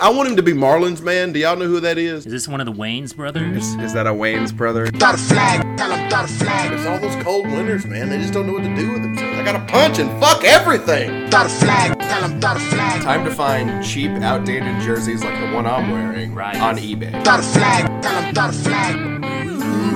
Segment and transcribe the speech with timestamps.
[0.00, 1.30] I want him to be Marlins man.
[1.32, 2.24] Do y'all know who that is?
[2.24, 3.74] Is this one of the Wayans brothers?
[3.74, 4.86] Is that a Wayans brother?
[4.86, 6.72] Start a flag, tell him start a flag.
[6.72, 8.08] It's all those cold winters, man.
[8.08, 9.38] They just don't know what to do with themselves.
[9.38, 11.28] I gotta punch and fuck everything.
[11.28, 13.02] Start a flag, tell him start a flag.
[13.02, 16.56] Time to find cheap, outdated jerseys like the one I'm wearing Right.
[16.56, 17.20] on eBay.
[17.22, 19.20] Start a flag, tell him start a flag.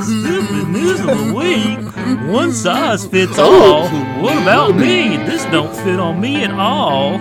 [0.05, 2.30] Stupid news of the week.
[2.30, 3.89] One size fits oh.
[3.89, 3.89] all.
[4.23, 5.16] What about me?
[5.16, 7.18] This don't fit on me at all.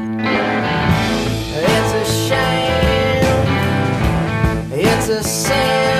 [5.25, 5.92] A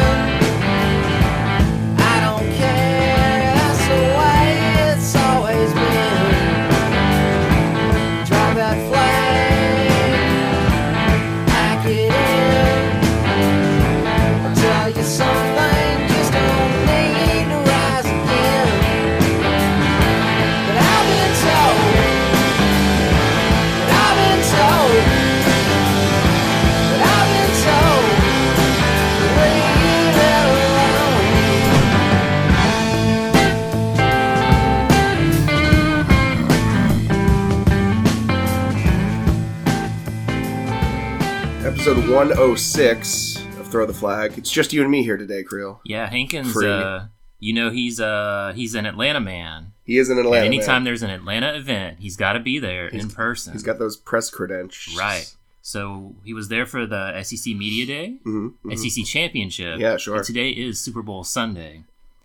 [41.94, 44.34] Episode 106 of Throw the Flag.
[44.36, 45.80] It's just you and me here today, Creel.
[45.86, 46.58] Yeah, Hankins.
[46.58, 47.06] Uh,
[47.40, 49.74] you know he's uh he's an Atlanta man.
[49.86, 50.44] He is And Atlanta.
[50.44, 50.84] anytime man.
[50.86, 53.54] there's an Atlanta event, he's got to be there in person.
[53.54, 54.98] He's got those press credentials.
[54.98, 55.32] right.
[55.62, 59.80] So he was there for the SEC Media Day, hmm SEC Championship.
[59.80, 60.16] Yeah, sure.
[60.16, 61.84] And today is Super Bowl Sunday,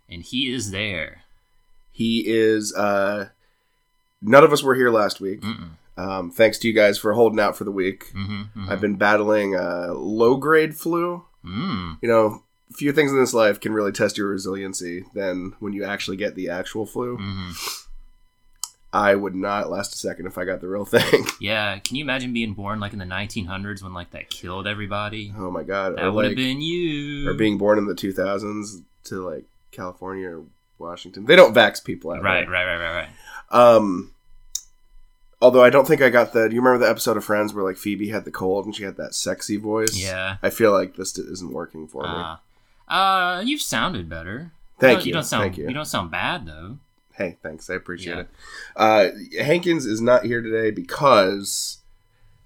[0.09, 1.25] and he is there.
[1.93, 2.75] He is.
[2.75, 3.29] uh
[4.23, 5.43] None of us were here last week.
[5.43, 5.73] Mm-mm.
[5.99, 8.13] Um, thanks to you guys for holding out for the week.
[8.15, 11.25] Mm-hmm, I've been battling uh, low grade flu.
[11.45, 11.99] Mm.
[12.01, 15.85] You know, few things in this life can really test your resiliency than when you
[15.85, 17.17] actually get the actual flu.
[17.17, 17.51] hmm
[18.91, 21.27] I would not last a second if I got the real thing.
[21.43, 25.31] Yeah, can you imagine being born like in the 1900s when like that killed everybody?
[25.37, 25.99] oh my god!
[25.99, 27.29] That would have like, been you.
[27.29, 30.45] or being born in the 2000s to like California or
[30.79, 31.27] Washington.
[31.27, 32.23] They don't vax people out.
[32.23, 32.23] There.
[32.23, 33.09] Right, right, right, right, right.
[33.51, 34.15] Um,
[35.41, 36.49] although I don't think I got the.
[36.49, 38.85] Do you remember the episode of Friends where like Phoebe had the cold and she
[38.85, 39.97] had that sexy voice?
[39.97, 40.37] Yeah.
[40.43, 42.09] I feel like this isn't working for me.
[42.09, 42.37] Uh,
[42.93, 44.53] uh, you've sounded better.
[44.79, 45.43] Thank don't- you, don't sound.
[45.43, 45.69] thank you.
[45.69, 46.79] you don't sound bad though.
[47.13, 47.69] Hey, thanks.
[47.69, 48.21] I appreciate Yeah.
[48.21, 48.29] it.
[48.77, 51.79] Uh, Hankins is not here today because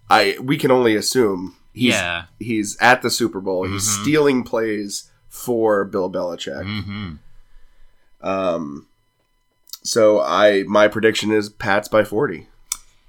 [0.09, 0.37] I.
[0.41, 2.25] We can only assume he's yeah.
[2.39, 3.65] he's at the Super Bowl.
[3.65, 4.03] He's Mhm.
[4.03, 6.65] stealing plays for Bill Belichick.
[6.65, 7.13] Mm-hmm.
[8.27, 8.87] Um,
[9.83, 12.49] so I my prediction is Pats by forty.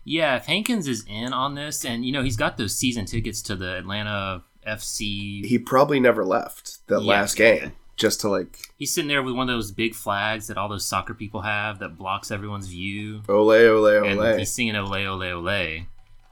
[0.06, 3.41] Yeah, if Hankins is in on this, and you know he's got those season tickets
[3.44, 5.46] to the Atlanta FC.
[5.46, 7.08] He probably never left the Yeah.
[7.19, 10.58] last game just to like He's sitting there with one of those big flags that
[10.58, 13.22] all those soccer people have that blocks everyone's view.
[13.30, 14.38] ole ole and ole.
[14.38, 15.86] he's singing ole ole ole.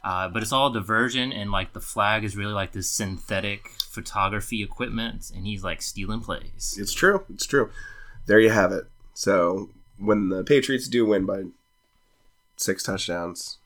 [0.03, 4.63] Uh, but it's all diversion, and like the flag is really like this synthetic photography
[4.63, 6.75] equipment, and he's like stealing plays.
[6.79, 7.23] It's true.
[7.31, 7.69] It's true.
[8.25, 8.85] There you have it.
[9.13, 11.43] So when the Patriots do win by
[12.57, 13.59] six touchdowns,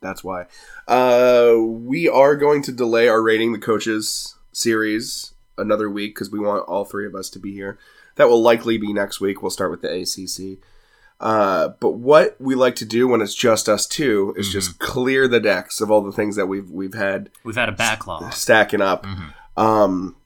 [0.00, 0.46] that's why.
[0.88, 6.38] Uh, we are going to delay our rating the coaches series another week because we
[6.38, 7.78] want all three of us to be here.
[8.16, 9.42] That will likely be next week.
[9.42, 10.58] We'll start with the ACC.
[11.20, 15.28] Uh, but what we like to do when it's just us two is just clear
[15.28, 18.32] the decks of all the things that we've we've had We've had a backlog.
[18.32, 19.04] stacking up.
[19.04, 19.34] Mhm.
[19.56, 20.16] Um,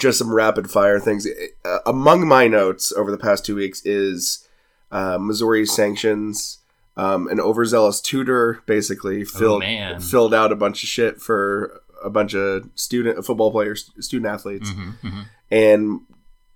[0.00, 1.28] just some rapid fire things.
[1.64, 4.48] Uh, among my notes over the past two weeks is
[4.90, 6.58] uh, Missouri sanctions.
[6.96, 10.00] Um, an overzealous tutor basically filled man.
[10.00, 14.70] filled out a bunch of shit for a bunch of student football players, student athletes,
[14.70, 15.20] hmm hmm
[15.50, 16.00] and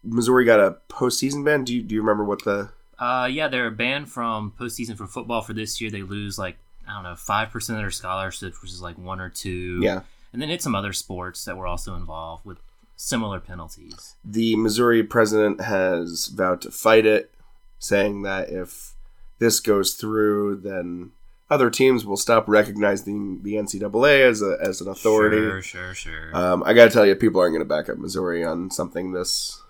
[0.03, 1.65] Missouri got a postseason ban.
[1.65, 2.71] Do you do you remember what the?
[2.99, 5.91] Uh, yeah, they're banned from postseason for football for this year.
[5.91, 6.57] They lose like
[6.89, 9.79] I don't know five percent of their scholarships, which is like one or two.
[9.83, 10.01] Yeah,
[10.33, 12.59] and then it's some other sports that were also involved with
[12.97, 14.17] similar penalties.
[14.25, 17.33] the Missouri president has vowed to fight it,
[17.79, 18.95] saying that if
[19.41, 21.11] this goes through, then
[21.51, 25.39] other teams will stop recognizing the NCAA as a as an authority.
[25.39, 26.37] Sure, sure, sure.
[26.37, 29.11] Um, I got to tell you, people aren't going to back up Missouri on something
[29.11, 29.61] this.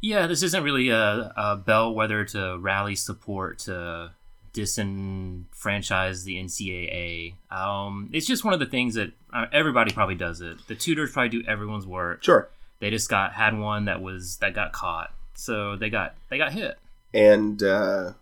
[0.00, 4.10] yeah, this isn't really a, a bellwether to rally support to
[4.52, 7.34] disenfranchise the NCAA.
[7.50, 10.58] Um, it's just one of the things that uh, everybody probably does it.
[10.66, 12.24] The tutors probably do everyone's work.
[12.24, 12.50] Sure.
[12.80, 16.52] They just got had one that was that got caught, so they got they got
[16.52, 16.78] hit.
[17.14, 18.12] And uh,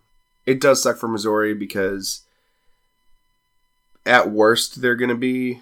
[0.51, 2.21] it does suck for Missouri because
[4.05, 5.61] at worst they're going to be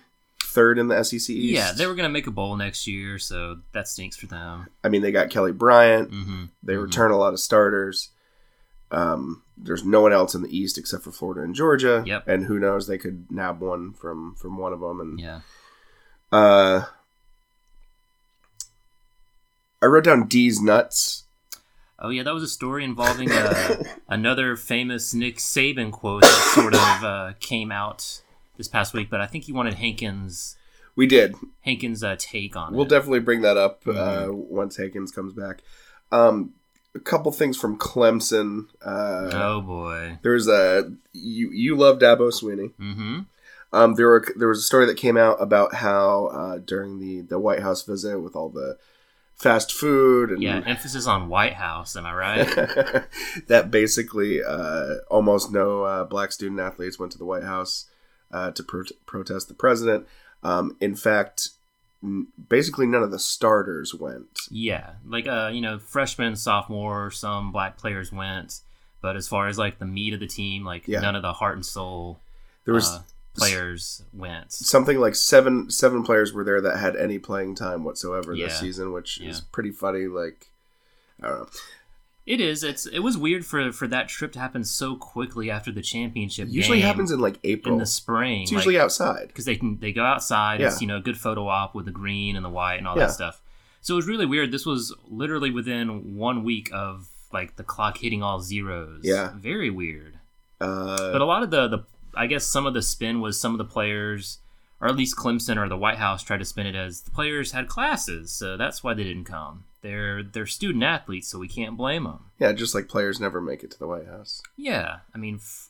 [0.49, 1.29] third in the SEC East.
[1.29, 4.67] Yeah, they were gonna make a bowl next year, so that stinks for them.
[4.83, 6.11] I mean, they got Kelly Bryant.
[6.11, 6.45] Mm-hmm.
[6.63, 8.09] They return a lot of starters.
[8.91, 12.03] Um, there's no one else in the East except for Florida and Georgia.
[12.05, 12.27] Yep.
[12.27, 12.87] And who knows?
[12.87, 14.99] They could nab one from from one of them.
[14.99, 15.41] And Yeah.
[16.31, 16.85] Uh,
[19.81, 21.25] I wrote down D's nuts.
[22.01, 26.73] Oh yeah, that was a story involving uh, another famous Nick Saban quote that sort
[26.73, 28.21] of uh, came out
[28.57, 29.09] this past week.
[29.09, 30.55] But I think he wanted Hankins
[30.95, 31.35] We did.
[31.61, 32.89] Hankins' uh, take on We'll it.
[32.89, 33.91] definitely bring that up uh,
[34.27, 34.33] Mhm.
[34.49, 35.61] once Hankins comes back.
[36.11, 36.53] Um,
[36.95, 38.67] a couple things from Clemson.
[38.83, 40.17] Uh, oh boy.
[40.23, 42.71] There's a you you love Dabo Swinney.
[42.79, 43.19] Mm-hmm.
[43.71, 47.21] Um, there were there was a story that came out about how uh, during the
[47.21, 48.77] the White House visit with all the
[49.39, 51.95] fast food and Yeah, emphasis on White House.
[51.95, 52.47] Am I right?
[53.47, 57.85] that basically uh, almost no uh, black student athletes went to the White House
[58.31, 60.05] uh, to pro- protest the president.
[60.43, 61.49] Um, in fact,
[62.03, 64.39] n- basically none of the starters went.
[64.51, 68.59] yeah, like uh, you know, freshman, sophomore, some black players went,
[69.01, 70.99] but as far as like the meat of the team, like Yeah.
[70.99, 72.19] none of the heart and soul
[72.65, 73.01] There was uh,
[73.37, 74.51] players went.
[74.51, 78.47] something like seven seven players were there that had any playing time whatsoever Yeah.
[78.47, 79.29] this season, which Yeah.
[79.29, 80.07] is pretty funny.
[80.07, 80.51] Like,
[81.21, 81.49] I don't know.
[82.25, 82.63] It is.
[82.63, 82.85] It's.
[82.85, 86.47] It was weird for for that trip to happen so quickly after the championship.
[86.51, 87.73] Usually happens in like April.
[87.73, 88.43] in the spring.
[88.43, 89.27] it's usually outside.
[89.29, 90.61] because they can they go outside.
[90.61, 92.95] It's you know a good photo op with the green and the white and all
[92.95, 93.07] Yeah.
[93.07, 93.41] that stuff.
[93.81, 94.51] So it was really weird.
[94.51, 99.01] This was literally within one week of like the clock hitting all zeros.
[99.03, 99.31] Yeah.
[99.35, 100.19] very weird.
[100.61, 101.79] Uh, But a lot of the the
[102.15, 104.39] I guess some of the spin was some of the players,
[104.81, 107.51] or at least Clemson or the White House tried to spin it as the players
[107.51, 109.63] had classes, so that's why they didn't come.
[109.81, 112.25] They're they're student athletes, so we can't blame them.
[112.39, 114.41] yeah, just like players never make it to the White House.
[114.57, 115.69] Yeah, I mean, f-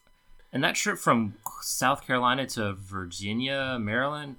[0.51, 4.38] and that trip from South Carolina to Virginia, Maryland,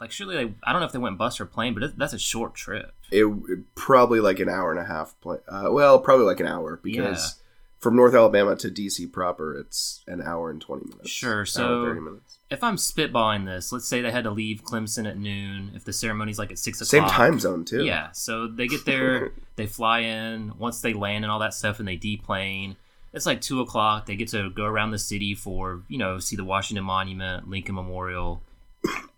[0.00, 2.14] like surely they, I don't know if they went bus or plane, but it, that's
[2.14, 2.94] a short trip.
[3.10, 5.14] It, it- probably like an hour and a half.
[5.20, 7.34] Play, uh, well, probably like an hour because
[7.80, 11.10] from North Alabama to DC proper, it's an hour and twenty minutes.
[11.10, 12.36] Sure, so- minutes.
[12.50, 15.70] If I'm spitballing this, let's say they had to leave Clemson at noon.
[15.74, 17.08] If the ceremony's like at six o'clock.
[17.08, 17.84] Same time zone too.
[17.84, 20.52] Yeah, so they get there, they fly in.
[20.58, 22.76] Once they land and all that stuff, and they deplane.
[23.12, 24.06] It's like two o'clock.
[24.06, 27.76] They get to go around the city for you know see the Washington Monument, Lincoln
[27.76, 28.42] Memorial.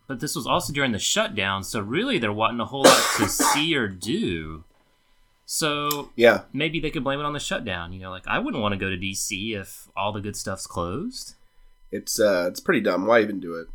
[0.06, 3.28] But this was also during the shutdown, so really there wasn't a whole lot to
[3.28, 4.64] see or do.
[5.54, 6.44] So yeah.
[6.54, 7.92] maybe they could blame it on the shutdown.
[7.92, 10.66] You know, like I wouldn't want to go to DC if all the good stuff's
[10.66, 11.34] closed.
[11.90, 13.04] It's uh, it's pretty dumb.
[13.06, 13.66] Why even do it?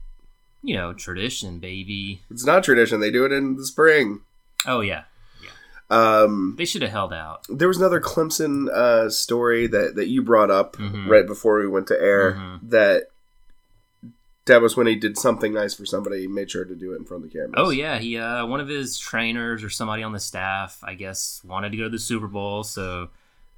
[0.64, 2.22] You know, tradition, baby.
[2.32, 3.00] It's not tradition.
[3.00, 4.22] They do it in the spring.
[4.66, 5.04] Oh yeah,
[5.92, 7.46] Um, they should have held out.
[7.48, 11.08] there was another Clemson uh, story that, that you brought up Mhm.
[11.08, 12.60] right before we went to air Mhm.
[12.72, 13.04] that
[14.48, 17.24] Dabo he did something nice for somebody, he made sure to do it in front
[17.24, 17.54] of the camera.
[17.58, 21.42] Oh yeah, he uh, one of his trainers or somebody on the staff, I guess,
[21.44, 23.10] wanted to go to the Super Bowl, so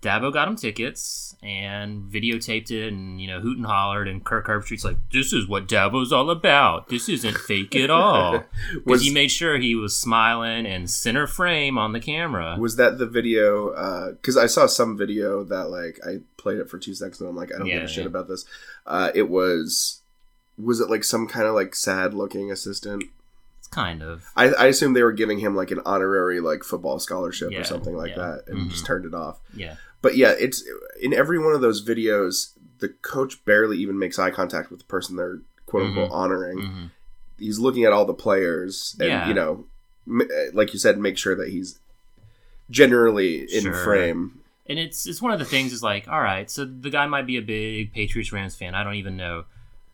[0.01, 4.47] Dabo got him tickets and videotaped it, and you know, hoot and hollered, and Kirk
[4.47, 6.87] Herbstreit's like, "This is what Dabo's all about.
[6.87, 8.43] This isn't fake at all." Was-
[8.85, 12.55] Because he made sure he was smiling and center frame on the camera.
[12.57, 14.11] Was that the video?
[14.11, 17.35] Because I saw some video that like I played it for two seconds and I'm
[17.35, 18.07] like, I don't give a shit yeah.
[18.07, 18.45] about this.
[18.85, 19.98] Uh, it was,
[20.61, 23.03] was it like some kind of like sad looking assistant?
[23.59, 24.25] It's kind of.
[24.35, 27.63] I, I assume they were giving him like an honorary like football scholarship Yeah, or
[27.63, 28.17] something like yeah.
[28.17, 28.69] that, and Mhm.
[28.71, 29.39] just turned it off.
[29.53, 29.75] Yeah.
[30.01, 30.63] But yeah, it's
[31.01, 32.53] in every one of those videos.
[32.79, 36.59] The coach barely even makes eye contact with the person they're quote unquote honoring.
[36.61, 36.85] hmm
[37.37, 39.27] He's looking at all the players, and Yeah.
[39.29, 39.65] you know,
[40.07, 41.79] m- like you said, make sure that he's
[42.69, 43.73] generally in Sure.
[43.73, 44.39] frame.
[44.67, 47.25] And it's it's one of the things is like, all right, so the guy might
[47.25, 48.75] be a big Patriots Rams fan.
[48.75, 49.45] I don't even know.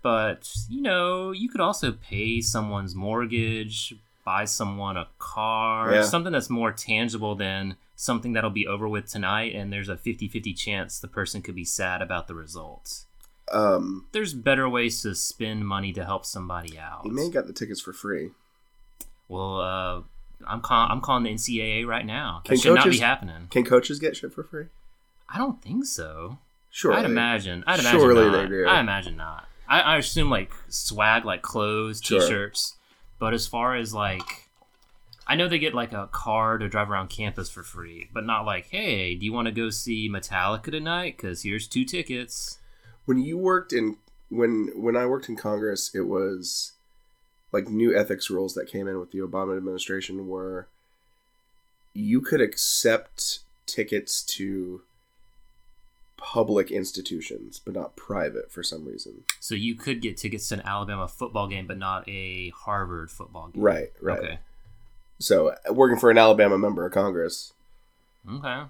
[0.05, 6.03] But, you know, you could also pay someone's mortgage, buy someone a car, Yeah.
[6.03, 10.53] something that's more tangible than something that'll be over with tonight and there's a 50-50
[10.55, 13.07] chance the person could be sad about the results.
[13.51, 17.01] Um, There's better ways to spend money to help somebody out.
[17.05, 18.29] You may have got the tickets for free.
[19.27, 20.01] Well, uh,
[20.45, 22.41] I'm call- I'm calling the NCAA right now.
[22.43, 23.47] That Can should not be happening.
[23.49, 24.65] Can coaches get shit for free?
[25.27, 26.37] I don't think so.
[26.69, 26.93] Sure.
[26.93, 27.63] I'd imagine.
[27.65, 28.41] I'd imagine Surely not.
[28.43, 28.65] they do.
[28.67, 29.47] I imagine not.
[29.67, 32.19] I, I assume like swag, like clothes, Sure.
[32.21, 32.75] t-shirts.
[33.19, 34.49] But as far as like,
[35.27, 38.45] I know they get like a car to drive around campus for free, but not
[38.45, 41.17] like, hey, do you want to go see Metallica tonight?
[41.17, 42.59] Because here's two tickets.
[43.05, 43.97] When you worked in
[44.29, 46.73] when when I worked in Congress, it was
[47.51, 50.67] like new ethics rules that came in with the Obama administration where
[51.93, 54.81] you could accept tickets to
[56.25, 59.23] public institutions, but not private for some reason.
[59.39, 63.49] So you could get tickets to an Alabama football game, but not a Harvard football
[63.49, 63.61] game.
[63.61, 64.19] Right, right.
[64.19, 64.39] Okay.
[65.19, 67.53] So working for an Alabama member of Congress,
[68.27, 68.63] Okay.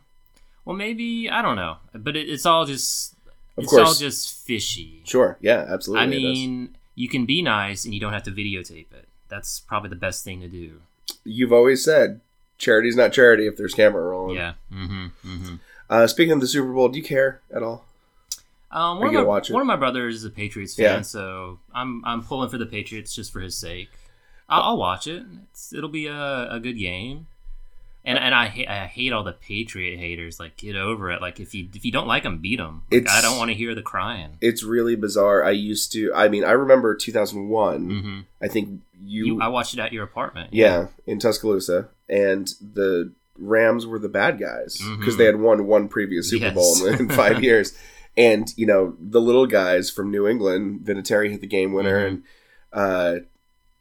[0.65, 3.13] Well, maybe I don't know, but it, it's all just
[3.55, 5.01] Of it's all just fishy.
[5.05, 6.03] sure, yeah, absolutely.
[6.03, 9.07] I mean, you can be nice and you don't have to videotape it.
[9.29, 10.81] that's probably the best thing to do.
[11.23, 12.19] You've always said
[12.57, 14.35] charity's not charity if there's camera rolling.
[14.35, 14.53] Yeah.
[14.73, 15.05] Mm-hmm.
[15.25, 15.55] Mm-hmm.
[15.89, 17.85] Uh, speaking of the Super Bowl, do you care at all?
[18.71, 19.53] Um, one, of my, watch it?
[19.53, 21.01] one of my brothers is a Patriots fan, Yeah.
[21.01, 23.89] so I'm I'm pulling for the Patriots just for his sake.
[24.49, 25.23] I'll, I'll watch it.
[25.51, 27.27] It's, it'll be a, a good game.
[28.03, 30.39] And and I hate I hate all the Patriot haters.
[30.39, 31.21] Like get over it.
[31.21, 32.83] Like if you if you don't like them, beat them.
[32.91, 34.37] Like, I don't want to hear the crying.
[34.41, 35.43] It's really bizarre.
[35.43, 36.11] I used to.
[36.13, 37.89] I mean, I remember 2001.
[37.89, 39.25] hmm I think you.
[39.25, 40.53] You, I watched it at your apartment.
[40.53, 45.17] yeah, in Tuscaloosa, and the Rams were the bad guys because Mhm.
[45.17, 46.53] they had won one previous Super Yes.
[46.53, 47.73] Bowl in, in five years.
[48.17, 52.07] And you know the little guys from New England, Vinatieri hit the game winner, Mhm.
[52.07, 52.23] and
[52.71, 53.15] uh,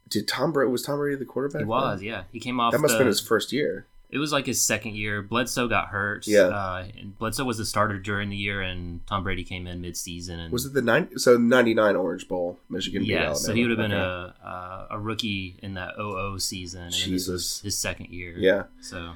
[0.08, 1.62] did Tom Brady was Tom Brady the quarterback?
[1.62, 2.02] He was.
[2.02, 2.72] Yeah, he came off.
[2.72, 3.86] That must have been his first year.
[4.10, 5.22] It was like his second year.
[5.22, 6.26] Bledsoe got hurt.
[6.28, 6.42] Yeah.
[6.42, 10.38] Uh, and Bledsoe was the starter during the year, and Tom Brady came in mid-season.
[10.38, 11.18] And Was it the nine?
[11.18, 13.04] So ninety nine Orange Bowl, Michigan.
[13.04, 14.00] Yeah, so he would have been Okay.
[14.44, 16.82] a, a a rookie in that 00 season.
[16.82, 17.28] And Jesus.
[17.28, 18.34] was his second year.
[18.36, 18.64] yeah.
[18.80, 19.14] So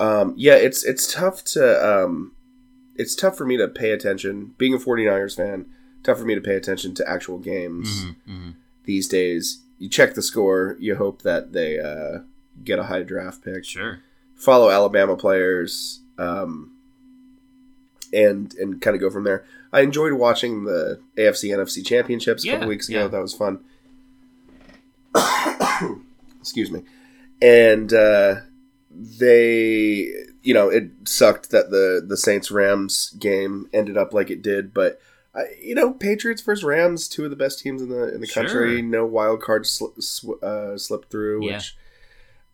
[0.00, 2.32] Um, yeah, it's it's tough to um,
[2.96, 4.54] it's tough for me to pay attention.
[4.58, 5.66] Being a 49ers fan,
[6.02, 8.54] tough for me to pay attention to actual games mhm, mhm.
[8.84, 9.62] these days.
[9.78, 12.20] You check the score, you hope that they uh,
[12.64, 13.64] get a high draft pick.
[13.64, 14.00] sure.
[14.36, 16.72] Follow Alabama players, um,
[18.12, 19.44] and and kind of go from there.
[19.72, 23.02] I enjoyed watching the AFC NFC championships a Yeah, couple weeks ago.
[23.02, 23.08] yeah.
[23.08, 23.60] That was fun.
[26.40, 26.82] Excuse me.
[27.42, 28.36] And uh,
[28.94, 30.10] they,
[30.42, 34.72] you know, it sucked that the the Saints Rams game ended up like it did,
[34.74, 35.00] but.
[35.36, 38.26] I, you know, Patriots versus Rams, two of the best teams in the in the
[38.28, 38.44] Sure.
[38.44, 38.80] country.
[38.82, 41.56] No wild cards sli- sw- uh, slipped through, Yeah.
[41.56, 41.76] which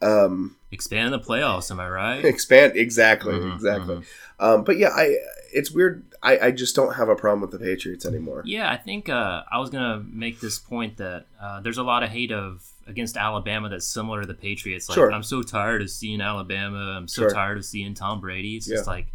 [0.00, 1.70] um, Expand the playoffs.
[1.70, 2.24] Am I right?
[2.24, 3.96] expand exactly, Mhm, exactly.
[3.96, 4.04] mhm.
[4.38, 5.14] Um, but yeah, I
[5.52, 6.04] it's weird.
[6.22, 8.42] I, I just don't have a problem with the Patriots anymore.
[8.46, 12.02] Yeah, I think uh, I was gonna make this point that uh, there's a lot
[12.02, 14.88] of hate of against Alabama that's similar to the Patriots.
[14.88, 15.12] Like, Sure.
[15.12, 16.94] I'm so tired of seeing Alabama.
[16.98, 17.30] I'm so Sure.
[17.30, 18.56] tired of seeing Tom Brady.
[18.56, 19.06] It's just like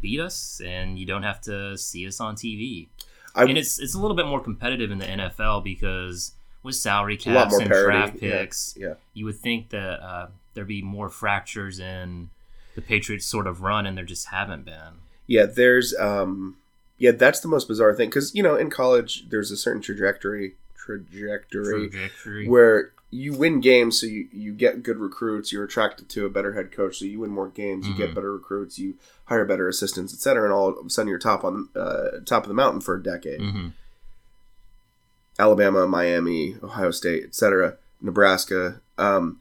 [0.00, 2.88] beat us, and you don't have to see us on TV.
[3.34, 7.16] I, and it's it's a little bit more competitive in the NFL because with salary
[7.16, 7.86] caps and parity.
[7.86, 8.94] draft Yeah, picks, yeah.
[9.14, 12.28] you would think that uh, there'd be more fractures in
[12.74, 15.00] the Patriots sort of run, and there just haven't been.
[15.26, 16.56] yeah, there's um,
[16.98, 20.54] yeah, that's the most bizarre thing because you know in college there's a certain trajectory
[20.76, 22.48] trajectory Trajectory.
[22.48, 25.52] where you win games, so you, you get good recruits.
[25.52, 27.86] You're attracted to a better head coach, so you win more games.
[27.86, 28.14] You get Mhm.
[28.14, 28.78] better recruits.
[28.78, 28.94] You
[29.26, 30.44] hire better assistants, etc.
[30.44, 33.02] And all of a sudden, you're top on uh, top of the mountain for a
[33.02, 33.40] decade.
[33.40, 33.68] hmm
[35.38, 38.80] Alabama, Miami, Ohio State, etc., Nebraska.
[38.98, 39.40] Um,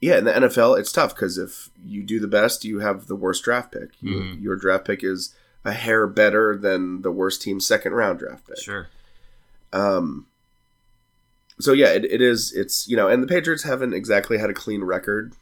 [0.00, 3.16] yeah, in the NFL, it's tough because if you do the best, you have the
[3.16, 3.90] worst draft pick.
[4.00, 4.42] You, Mhm.
[4.42, 8.58] Your draft pick is a hair better than the worst team's second round draft pick.
[8.58, 8.88] Sure.
[9.72, 10.26] Um,
[11.60, 12.52] so yeah, it, it is.
[12.52, 15.34] It's you know, and the Patriots haven't exactly had a clean record.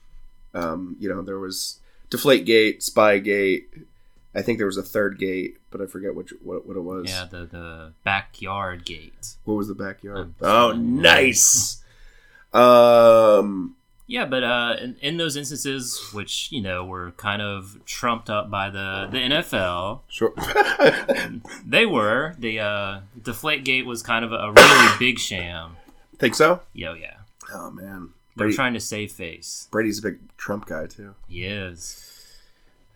[0.55, 3.69] Um, you know, there was Deflate Gate, Spy Gate.
[4.35, 7.11] I think there was a third gate, but I forget which what, what it was.
[7.11, 9.37] Yeah, the the backyard gate.
[9.45, 10.35] What was the backyard?
[10.41, 11.83] Oh, nice.
[12.55, 13.77] um,
[14.07, 18.51] Yeah, but uh, in, in those instances, which you know were kind of trumped up
[18.51, 20.33] by the the NFL, sure.
[21.67, 25.77] they were the uh, Deflate Gate was kind of a really big sham.
[26.23, 26.61] Think so?
[26.73, 27.17] Yo, yeah,
[27.53, 29.67] Oh man, they're Brady, trying to save face.
[29.73, 31.17] Brady's a big Trump guy too.
[31.29, 32.09] He is.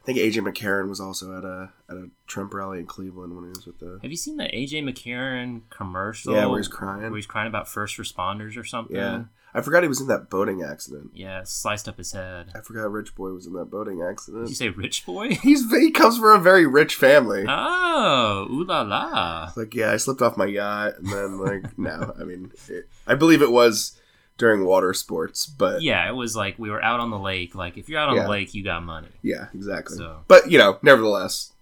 [0.01, 3.43] I think AJ McCarron was also at a at a Trump rally in Cleveland when
[3.47, 6.35] he was with the Have you seen the AJ McCarron commercial?
[6.35, 7.03] yeah where he's crying.
[7.03, 8.95] Where he's crying about first responders or something.
[8.95, 9.25] Yeah,
[9.57, 11.13] I forgot he was in that boating accident.
[11.15, 12.51] Yeah, sliced up his head.
[12.55, 14.49] I forgot Rich Boy was in that boating Did accident.
[14.51, 15.31] you say rich boy?
[15.43, 17.47] He's he comes from a very rich family.
[17.49, 19.51] Oh, ooh la la.
[19.57, 23.15] Like yeah, I slipped off my yacht and then like no, I mean it, I
[23.15, 23.99] believe it was
[24.39, 27.55] during water sports, but yeah, it was like we were out on the lake.
[27.55, 28.25] Like if you're out on Yeah.
[28.25, 29.09] the lake, you got money.
[29.23, 29.97] Yeah, exactly.
[29.97, 31.53] So- But you know, nevertheless,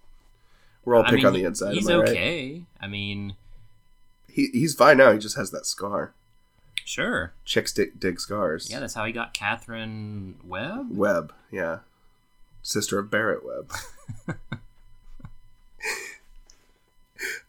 [0.83, 1.73] we're all I pick mean, on the inside.
[1.75, 2.09] He's I right?
[2.09, 2.63] okay.
[2.81, 3.35] I mean,
[4.27, 5.13] He, he's fine now.
[5.13, 6.13] He just has that scar.
[6.85, 7.33] Sure.
[7.45, 8.69] Chicks dig, dig scars.
[8.69, 10.95] Yeah, that's how he got Katherine Webb.
[10.95, 11.79] Webb, yeah,
[12.61, 13.71] sister of Barrett Webb.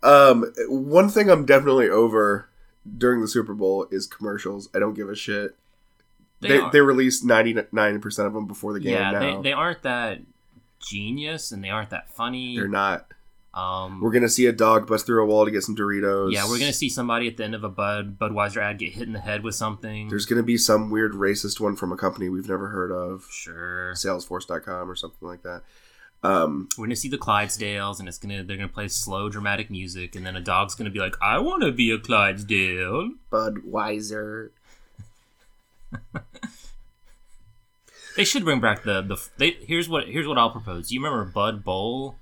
[0.02, 2.48] um, one thing I'm definitely over
[2.96, 4.70] during the Super Bowl is commercials.
[4.74, 5.54] I don't give a shit.
[6.40, 8.94] They, are- they, released ninety nine percent of them before the game.
[8.94, 10.20] yeah, now they, they aren't that
[10.80, 12.56] genius and they aren't that funny.
[12.56, 13.06] They're not.
[13.56, 16.30] Um, We're gonna see a dog bust through a wall to get some Doritos.
[16.30, 19.04] yeah, we're gonna see somebody at the end of a Bud Budweiser ad get hit
[19.04, 20.08] in the head with something.
[20.10, 23.94] There's gonna be some weird racist one from a company we've never heard of, sure.
[23.94, 25.62] Salesforce.com or something like that.
[26.22, 30.14] Um, We're gonna see the Clydesdales, and it's gonna they're gonna play slow dramatic music,
[30.14, 34.50] and then a dog's gonna be like, "I want to be a Clydesdale." Budweiser.
[38.16, 39.22] They should bring back the the.
[39.36, 40.90] They, here's what here's what I'll propose.
[40.90, 42.16] You remember Bud Bowl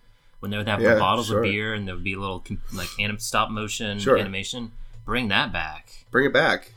[0.44, 1.38] when they would have Yeah, the bottles sure.
[1.38, 4.18] of beer and there would be a little like anim- stop motion Sure.
[4.18, 4.72] animation.
[5.06, 6.72] Bring that back Bring it back.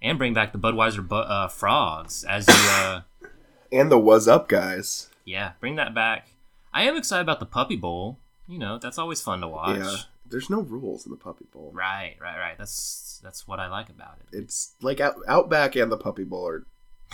[0.00, 2.54] and bring back the Budweiser bu- uh, frogs as you.
[2.54, 3.00] Uh,
[3.72, 5.08] And the was up guys.
[5.24, 6.28] yeah, bring that back.
[6.72, 8.18] I am excited about the Puppy Bowl.
[8.46, 9.76] You know that's always fun to watch.
[9.78, 9.96] Yeah.
[10.28, 11.72] There's no rules in the puppy bowl.
[11.74, 12.56] Right, right, right.
[12.56, 14.36] That's that's what I like about it.
[14.38, 16.64] It's like out, Outback and the puppy bowl are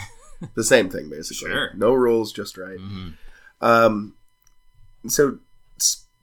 [0.55, 1.51] the same thing basically.
[1.51, 1.73] Sure.
[1.75, 2.79] No rules, just right.
[2.79, 3.09] hmm
[3.63, 4.15] Um,
[5.09, 5.39] so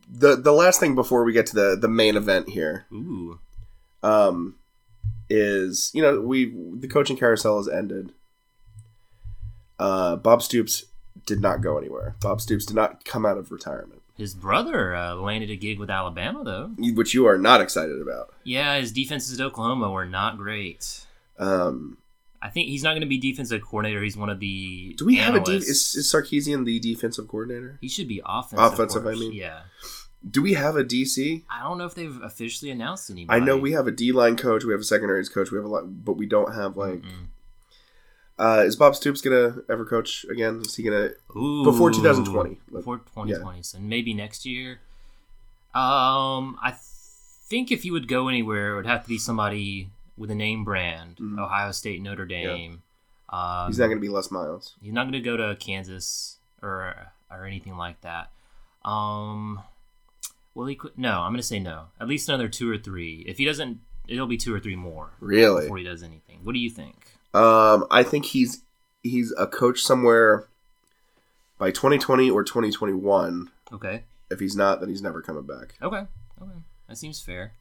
[0.09, 3.39] the the last thing before we get to the the main event here Ooh,
[4.01, 4.55] um,
[5.29, 8.11] is you know we the coaching carousel has ended.
[9.79, 10.85] Uh, Bob Stoops
[11.25, 12.15] did not go anywhere.
[12.21, 15.89] Bob Stoops did not come out of retirement, his brother uh, landed a gig with
[15.89, 16.71] Alabama though.
[16.93, 18.33] which you are not excited about.
[18.43, 21.05] Yeah, his defenses at Oklahoma were not great.
[21.39, 21.97] Um,
[22.43, 24.03] I think he's not going to be defensive coordinator.
[24.03, 24.95] He's one of the.
[24.97, 27.77] do we have a de- is, is Sarkisian the defensive coordinator?
[27.79, 28.73] He should be offensive.
[28.73, 29.31] Offensive, I mean.
[29.31, 29.61] Yeah.
[30.29, 31.43] Do we have a DC?
[31.49, 33.41] I don't know if they've officially announced anybody.
[33.41, 35.65] I know we have a D line coach, we have a secondaries coach, we have
[35.65, 37.01] a lot, but we don't have like.
[37.01, 37.27] Mm-mm.
[38.37, 40.61] Uh, is Bob Stoops gonna ever coach again?
[40.65, 41.11] Is he gonna?
[41.35, 42.59] Ooh, Before 2020.
[42.71, 44.79] Before 2020, so maybe next year.
[45.73, 46.73] Um, I
[47.47, 50.63] think if he would go anywhere, it would have to be somebody with a name
[50.63, 51.17] brand.
[51.17, 51.39] Mhm.
[51.39, 52.83] Ohio State, Notre Dame.
[53.29, 54.75] Um, He's not gonna be Les Miles.
[54.81, 58.31] He's not going to go to Kansas or or anything like that.
[58.87, 59.61] Um,
[60.53, 60.75] will he?
[60.75, 60.97] quit?
[60.97, 61.85] No, I'm going to say no.
[61.99, 63.23] At least another two or three.
[63.27, 65.63] If he doesn't, it'll be two or three more Really?
[65.63, 66.41] before he does anything.
[66.43, 67.07] What do you think?
[67.33, 68.61] Um, I think he's
[69.01, 70.47] he's a coach somewhere
[71.57, 73.49] by 2020 or 2021.
[73.71, 74.03] Okay.
[74.29, 75.75] If he's not, then he's never coming back.
[75.81, 76.05] Okay.
[76.41, 76.59] Okay.
[76.87, 77.53] That seems fair.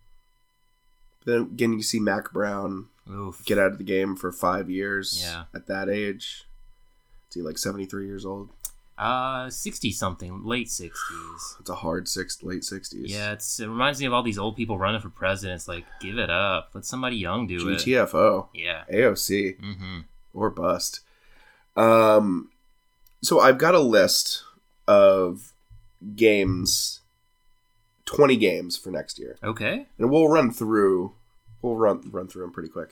[1.25, 3.45] But then again, you see Mack Brown Oof.
[3.45, 5.21] get out of the game for five years.
[5.23, 5.45] Yeah.
[5.55, 6.45] At that age,
[7.29, 8.51] is he like 73 years old?
[8.99, 11.57] Uh, sixty something, late sixties.
[11.59, 13.05] It's a hard six, late 60s.
[13.09, 15.57] Yeah, it's it reminds me of all these old people running for president.
[15.59, 16.71] It's like, give it up.
[16.75, 17.79] Let somebody young do it.
[17.79, 18.85] GTFO, Yeah.
[18.93, 19.99] AOC, Mm-hmm.
[20.35, 21.01] or bust.
[21.75, 22.51] Um,
[23.23, 24.45] so I've got a list
[24.87, 25.53] of
[26.15, 27.01] games,
[28.17, 29.37] 20 games for next year.
[29.43, 29.87] Okay.
[29.99, 31.13] and we'll run through
[31.63, 32.91] we'll run run through them pretty quick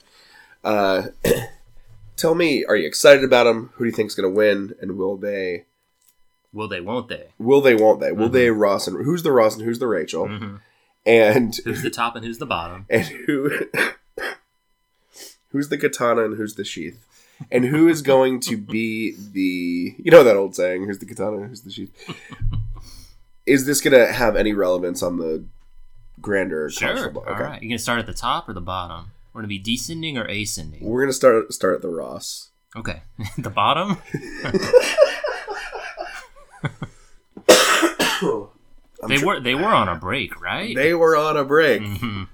[0.63, 1.03] uh
[2.15, 4.97] tell me are you excited about them who do you think's going to win and
[4.97, 5.65] will they
[6.53, 6.81] Will they?
[6.81, 7.27] Won't they?
[7.37, 8.33] will they won't they will Mhm.
[8.33, 10.55] they ross and who's the ross and who's the rachel hmm
[11.05, 12.85] and Who's the top and who's the bottom?
[12.89, 13.49] and who
[15.49, 17.05] who's the katana and who's the sheath
[17.51, 21.37] and who is going to be the you know that old saying who's the katana
[21.37, 21.91] and who's the sheath
[23.45, 25.43] is this going to have any relevance on the
[26.21, 26.95] grander Sure.
[26.97, 27.23] football?
[27.27, 27.61] All right.
[27.61, 29.11] You gonna start at the top or the bottom?
[29.33, 30.83] We're gonna be descending or ascending.
[30.83, 33.01] we're going to start start at the ross Okay.
[33.37, 33.97] the bottom.
[39.07, 40.75] They were they were on a break, right?
[40.75, 41.81] They were on a break.
[41.81, 42.27] Mhm.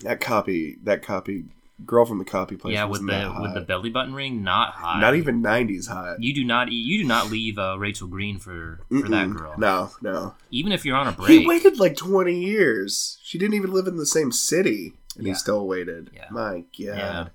[0.00, 1.44] That copy, that copy,
[1.86, 2.74] girl from the copy place.
[2.74, 5.00] Yeah, with the with the belly button ring, not hot.
[5.00, 6.22] not even '90s hot.
[6.22, 6.84] You do not eat.
[6.84, 9.36] You do not leave uh, Rachel Green for for that Mm-mm.
[9.36, 9.54] girl.
[9.58, 10.34] No, no.
[10.50, 13.18] Even if you're on a break, He waited like 20 years.
[13.22, 15.32] She didn't even live in the same city, and Yeah.
[15.32, 16.10] he still waited.
[16.14, 16.26] Yeah.
[16.30, 16.64] My God.
[16.78, 17.28] Yeah.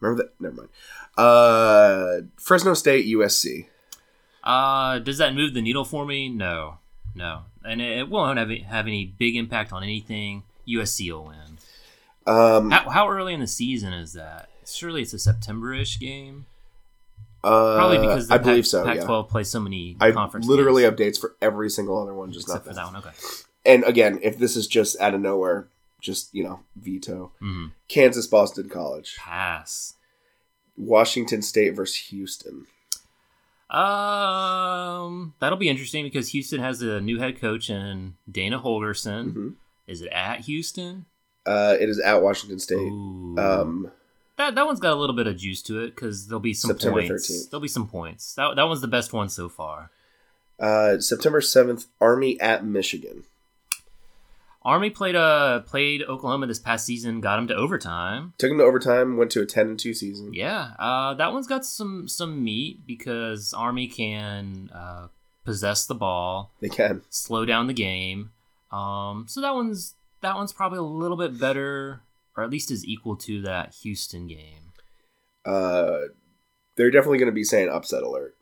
[0.00, 0.40] Remember that?
[0.40, 0.68] Never mind.
[1.16, 3.66] Uh, Fresno State, USC.
[4.44, 6.28] Uh, does that move the needle for me?
[6.28, 6.78] No,
[7.14, 10.44] no, and it, it won't have have any big impact on anything.
[10.66, 11.57] USC will win.
[12.28, 14.48] Um, How, how early in the season is that?
[14.66, 16.46] Surely it's a September-ish game.
[17.42, 18.84] uh, Probably because the I Pac- believe so.
[18.84, 19.30] Pac-12 Yeah.
[19.30, 22.66] plays so many I conference literally games, updates for every single other one, just except
[22.66, 22.96] not for that one.
[22.96, 23.10] Okay.
[23.64, 25.68] And again, if this is just out of nowhere,
[26.00, 27.32] just you know, veto.
[27.40, 27.72] Mhm.
[27.88, 29.94] Kansas Boston College, Pass.
[30.76, 32.66] Washington State versus Houston.
[33.70, 39.32] Um, that'll be interesting because Houston has a new head coach and Dana Holgorsen.
[39.34, 39.54] Mhm.
[39.86, 41.06] Is it at Houston?
[41.48, 42.76] Uh, it is at Washington State.
[42.78, 43.90] Um,
[44.36, 46.68] that that one's got a little bit of juice to it because there'll be some
[46.68, 47.30] September points.
[47.30, 47.50] 13th.
[47.50, 48.34] There'll be some points.
[48.34, 49.90] That that one's the best one so far.
[50.60, 53.24] uh, September seventh, Army at Michigan.
[54.64, 58.34] Army played uh played Oklahoma this past season, got them to overtime.
[58.38, 59.16] Took them to overtime.
[59.16, 60.34] Went to a ten and two season.
[60.34, 65.08] Yeah, uh, that one's got some some meat because Army can uh,
[65.44, 67.02] possess the ball, They can.
[67.08, 68.32] slow down the game.
[68.70, 72.00] Um, so that one's that one's probably a little bit better,
[72.36, 74.72] or at least is equal to that Houston game.
[75.44, 75.98] Uh,
[76.76, 78.36] they're definitely going to be saying upset alert.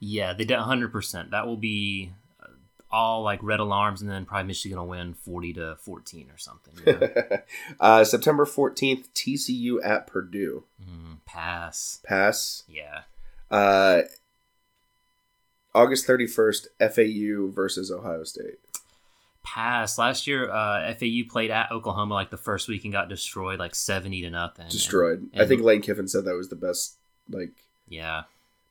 [0.00, 1.30] Yeah, they did 100%.
[1.30, 2.12] That will be
[2.42, 2.48] uh,
[2.90, 6.74] all like red alarms, and then probably Michigan will win forty to fourteen or something.
[6.84, 7.38] you know?
[7.80, 10.64] uh, September 14th, TCU at Purdue.
[10.82, 12.00] Mm, pass.
[12.04, 12.64] Pass.
[12.68, 13.02] Yeah.
[13.50, 14.02] Uh,
[15.74, 18.58] August 31st, FAU versus Ohio State.
[19.44, 19.98] Pass.
[19.98, 23.74] Last year, uh, FAU played at Oklahoma like the first week and got destroyed like
[23.74, 24.68] seventy to nothing.
[24.68, 25.28] Destroyed.
[25.34, 26.96] I and- think Lane Kiffin said that was the best,
[27.28, 27.50] like,
[27.88, 28.22] Yeah.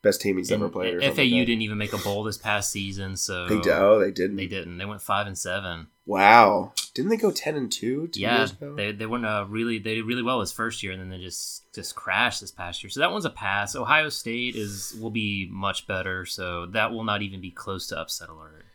[0.01, 0.99] best team he's ever played.
[1.01, 3.73] FAU like didn't even make a bowl this past season, so They did.
[3.73, 4.37] Oh, they didn't.
[4.37, 4.77] They didn't.
[4.77, 5.87] They went five and seven.
[6.05, 6.73] Wow.
[6.93, 8.75] Didn't they go 10 and 2 two yeah, years ago?
[8.75, 11.19] they they went uh, really they did really well this first year, and then they
[11.23, 12.89] just just crashed this past year.
[12.89, 13.75] So that one's a pass.
[13.75, 17.97] Ohio State is will be much better, so that will not even be close to
[17.99, 18.65] upset alert.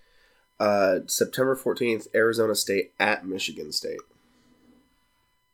[0.58, 4.00] Uh, September 14th, Arizona State at Michigan State.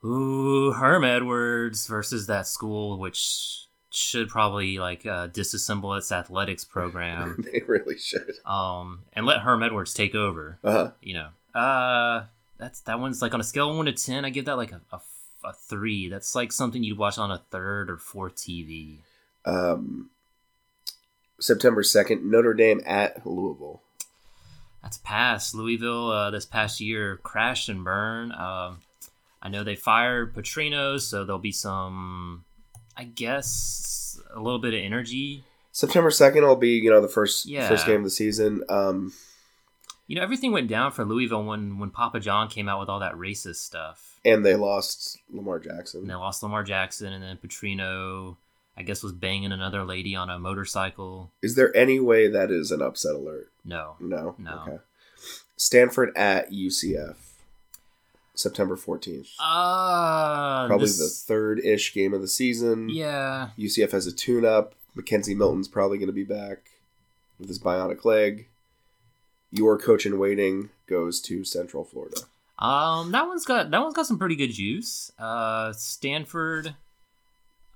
[0.04, 7.44] Ooh, Herm Edwards versus that school, which should probably like uh, disassemble its athletics program,
[7.52, 8.34] they really should.
[8.44, 10.58] um, and let Herm Edwards take over.
[10.64, 10.90] Uh-huh.
[11.00, 12.24] You know, uh,
[12.58, 14.72] that's that one's like on a scale of one to ten, I give that like
[14.72, 15.00] a, a,
[15.44, 16.08] a three.
[16.08, 18.96] That's like something you'd watch on a third or fourth TV.
[19.44, 20.10] Um,
[21.40, 23.82] September 2nd, Notre Dame at Louisville.
[24.82, 28.32] That's past Louisville uh, this past year crashed and burned.
[28.32, 28.80] Um,
[29.40, 32.44] I know they fired Petrino, so there'll be some,
[32.96, 35.44] I guess, a little bit of energy.
[35.72, 37.68] September 2nd will be, you know, the first Yeah.
[37.68, 38.62] first game of the season.
[38.68, 39.12] Um,
[40.08, 42.98] You know, everything went down for Louisville when when Papa John came out with all
[43.00, 46.00] that racist stuff, and they lost Lamar Jackson.
[46.02, 48.36] and they lost Lamar Jackson, and then Petrino,
[48.76, 51.30] I guess, was banging another lady on a motorcycle.
[51.42, 53.50] Is there any way that is an upset alert?
[53.64, 54.34] No, No.
[54.38, 54.62] No.
[54.66, 54.78] Okay.
[55.56, 57.16] Stanford at UCF.
[58.34, 59.28] September 14th.
[59.38, 62.88] uh, Probably this- the third ish game of the season.
[62.88, 63.50] yeah.
[63.58, 64.74] UCF has a tune up.
[64.96, 66.70] McKenzie Milton's probably going to be back
[67.38, 68.48] with his bionic leg.
[69.50, 72.22] Your coach in waiting goes to Central Florida.
[72.58, 75.12] Um, that one's got that one's got some pretty good juice.
[75.18, 76.74] Uh, Stanford,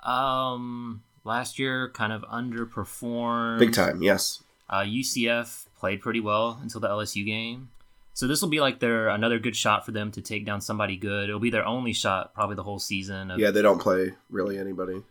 [0.04, 3.58] um, last year kind of underperformed.
[3.58, 4.42] Big time, yes.
[4.68, 7.70] Uh, UCF played pretty well until the LSU game.
[8.14, 10.96] So this will be like their another good shot for them to take down somebody
[10.96, 11.28] good.
[11.28, 13.30] It'll be their only shot probably the whole season.
[13.30, 15.02] Of, Yeah, they don't play really anybody.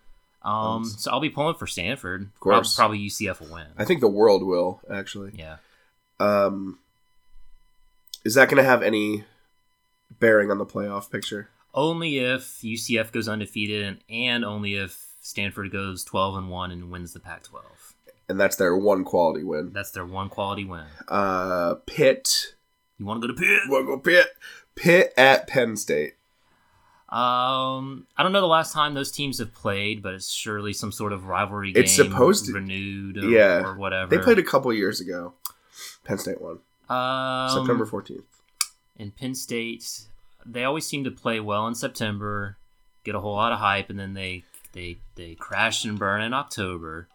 [0.41, 0.85] Um.
[0.85, 2.23] So I'll be pulling for Stanford.
[2.23, 2.75] Of course.
[2.75, 3.67] probably UCF will win.
[3.77, 5.33] I think the world will, actually.
[5.35, 5.57] yeah.
[6.19, 6.79] Um,
[8.23, 9.23] is that going to have any
[10.19, 11.49] bearing on the playoff picture?
[11.75, 17.13] Only if UCF goes undefeated, and, only if Stanford goes twelve and one and wins
[17.13, 17.61] the Pac-12.
[18.29, 19.71] And that's their one quality win.
[19.73, 20.85] That's their one quality win.
[21.07, 22.55] Uh, Pitt.
[22.97, 23.59] You want to go to Pitt?
[23.67, 24.27] We'll go Pitt.
[24.75, 26.13] Pitt at Penn State.
[27.09, 30.91] Um, I don't know the last time those teams have played, but it's surely some
[30.91, 31.83] sort of rivalry game.
[31.83, 33.61] It's supposed to- renewed, or, Yeah.
[33.63, 34.15] or whatever.
[34.15, 35.33] They played a couple years ago.
[36.03, 36.59] Penn State won.
[36.89, 38.23] um, September 14th.
[38.97, 40.07] And Penn State.
[40.45, 42.57] They always seem to play well in September,
[43.03, 46.33] get a whole lot of hype, and then they they they crash and burn in
[46.33, 47.07] October.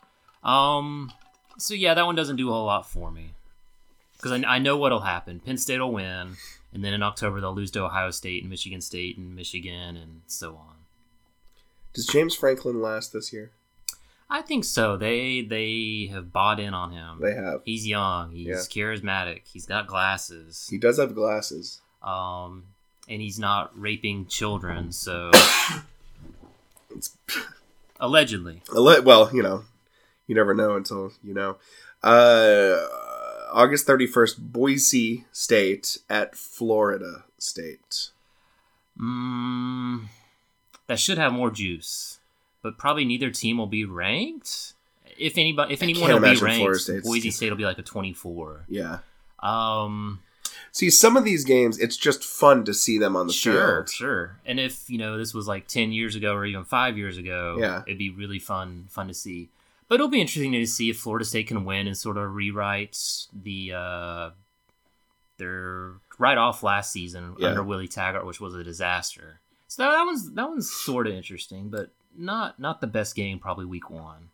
[0.42, 1.12] Um,
[1.58, 3.32] so yeah, that one doesn't do a whole lot for me
[4.16, 5.40] because I, I know what'll happen.
[5.40, 6.36] Penn State will win,
[6.72, 10.22] and then in October they'll lose to Ohio State and Michigan State and Michigan and
[10.26, 10.74] so on.
[11.92, 13.50] Does James Franklin last this year?
[14.32, 14.96] I think so.
[14.96, 17.18] They they have bought in on him.
[17.20, 17.62] They have.
[17.64, 18.30] He's young.
[18.32, 18.54] He's Yeah.
[18.56, 19.42] charismatic.
[19.52, 20.68] He's got glasses.
[20.70, 21.80] He does have glasses.
[22.02, 22.64] Um,
[23.10, 24.92] and he's not raping children.
[24.92, 25.30] So
[26.96, 27.16] It's
[28.00, 29.64] allegedly, a li- well, you know,
[30.26, 31.56] you never know until you know.
[32.02, 32.86] Uh,
[33.52, 38.10] August 31st, Boise State at Florida State.
[38.98, 40.04] mm,
[40.86, 42.18] that should have more juice.
[42.62, 44.74] But probably neither team will be ranked.
[45.18, 48.66] If anybody, if anyone will be ranked, Boise State will be like a twenty-four.
[48.68, 48.98] Yeah.
[49.40, 50.20] Um,
[50.72, 53.90] See, some of these games, it's just fun to see them on the sure, field.
[53.90, 54.36] sure.
[54.46, 57.56] And if you know this was like ten years ago or even five years ago,
[57.58, 57.82] Yeah.
[57.86, 59.48] it'd be really fun, fun to see.
[59.88, 62.96] But it'll be interesting to see if Florida State can win and sort of rewrite
[63.32, 64.30] the uh,
[65.38, 67.48] their right off last season Yeah.
[67.48, 69.40] under Willie Taggart, which was a disaster.
[69.66, 73.38] So that one's that one's sort of interesting, but not not the best game.
[73.38, 74.28] Probably week one.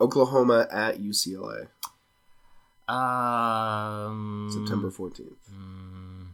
[0.00, 1.68] Oklahoma at UCLA,
[2.92, 5.32] Um, September 14th.
[5.52, 6.26] mm,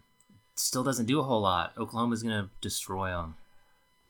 [0.56, 1.72] still doesn't do a whole lot.
[1.78, 3.36] Oklahoma's gonna destroy them.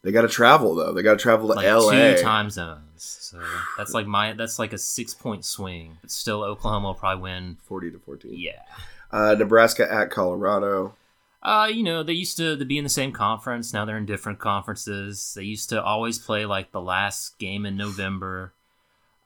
[0.03, 0.93] They got to travel though.
[0.93, 2.15] They got to travel to like LA.
[2.15, 2.83] two time zones.
[2.97, 3.43] So
[3.77, 5.99] that's like my that's like a six point swing.
[6.01, 7.57] But still, Oklahoma will probably win.
[7.65, 8.33] 40 to 14.
[8.35, 8.63] Yeah.
[9.11, 10.95] Uh, Nebraska at Colorado.
[11.43, 13.73] Uh, you know, they used to, to be in the same conference.
[13.73, 15.35] Now they're in different conferences.
[15.37, 18.53] They used to always play like the last game in November.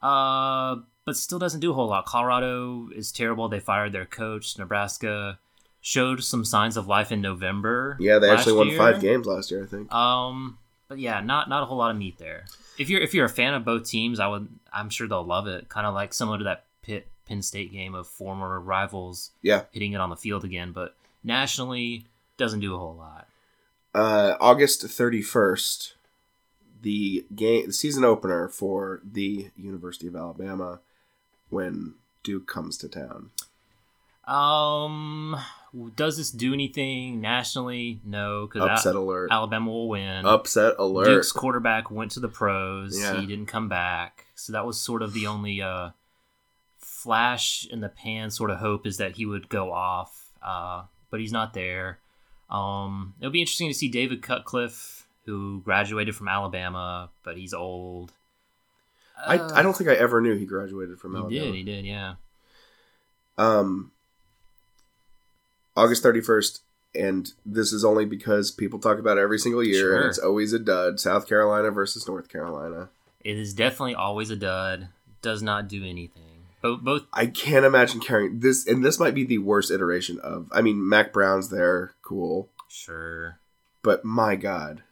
[0.01, 2.05] Uh, but still doesn't do a whole lot.
[2.05, 3.49] Colorado is terrible.
[3.49, 4.57] They fired their coach.
[4.57, 5.39] Nebraska
[5.81, 7.97] showed some signs of life in November.
[7.99, 8.77] Yeah, they actually won year.
[8.77, 9.93] five games last year, I think.
[9.93, 12.45] Um, but yeah, not not a whole lot of meat there.
[12.77, 15.47] If you're if you're a fan of both teams, I would I'm sure they'll love
[15.47, 15.69] it.
[15.69, 19.63] Kind of like similar to that Pitt Penn State game of former rivals Yeah.
[19.71, 20.71] hitting it on the field again.
[20.71, 22.05] But nationally,
[22.37, 23.27] doesn't do a whole lot.
[23.95, 25.93] Uh, August 31st,
[26.81, 30.79] the game, the season opener for the University of Alabama
[31.53, 33.29] when Duke comes to town.
[34.25, 35.35] Um,
[35.95, 37.99] does this do anything nationally?
[38.05, 39.29] No, because Upset alert.
[39.31, 40.25] Alabama will win.
[40.25, 41.05] Upset alert.
[41.05, 42.99] Duke's quarterback went to the pros.
[42.99, 43.19] Yeah.
[43.19, 44.27] He didn't come back.
[44.35, 45.89] So that was sort of the only uh,
[46.79, 50.31] flash in the pan sort of hope is that he would go off.
[50.41, 51.99] Uh, but he's not there.
[52.49, 58.13] Um, it'll be interesting to see David Cutcliffe, who graduated from Alabama, but he's old.
[59.17, 61.45] I, I don't think I ever knew he graduated from He Alabama.
[61.45, 62.15] did, he did, yeah.
[63.37, 63.91] Um,
[65.75, 66.59] August 31st,
[66.95, 69.97] and this is only because people talk about it every single year, Sure.
[70.01, 70.99] and it's always a dud.
[70.99, 72.89] South Carolina versus North Carolina.
[73.23, 74.89] It is definitely always a dud.
[75.21, 76.21] Does not do anything.
[76.61, 80.47] Both, both I can't imagine carrying this, and this might be the worst iteration of.
[80.51, 83.37] I mean, Mack Brown's there, cool, sure.
[83.81, 84.83] but my God,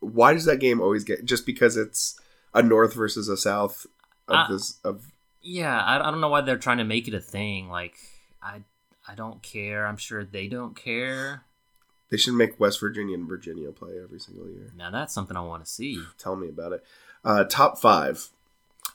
[0.00, 2.18] why does that game always get just because it's
[2.54, 3.86] a North versus a South
[4.28, 7.14] of Uh, this of Yeah, I, I don't know why they're trying to make it
[7.14, 7.68] a thing.
[7.68, 7.94] Like,
[8.42, 8.62] I
[9.08, 9.86] I don't care.
[9.86, 11.42] I'm sure they don't care.
[12.10, 14.70] they should make West Virginia and Virginia play every single year.
[14.76, 16.02] Now that's something I want to see.
[16.18, 16.84] Tell me about it.
[17.24, 18.28] Uh, top five,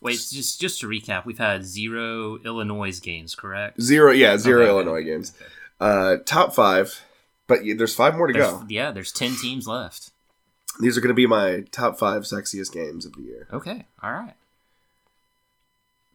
[0.02, 3.82] Wait, just just to recap, we've had zero Illinois games, correct?
[3.82, 4.76] zero, yeah, zero Okay, okay.
[4.76, 5.34] Illinois games.
[5.80, 7.02] Uh, top five,
[7.48, 8.66] but there's five more to There's- go.
[8.70, 10.12] Yeah, there's ten teams left.
[10.80, 13.48] These are going to be my top five sexiest games of the year.
[13.52, 14.34] Okay, all right.